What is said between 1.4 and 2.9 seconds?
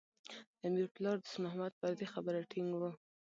محمد پر دې خبره ټینګ و.